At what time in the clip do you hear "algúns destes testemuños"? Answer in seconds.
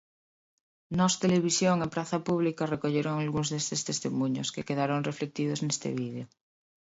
3.17-4.51